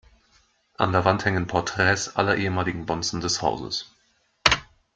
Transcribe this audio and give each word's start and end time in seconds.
An 0.77 0.93
der 0.93 1.05
Wand 1.05 1.25
hängen 1.25 1.45
Porträts 1.45 2.15
aller 2.15 2.35
ehemaligen 2.35 2.87
Bonzen 2.87 3.21
des 3.21 3.43
Hauses. 3.43 3.93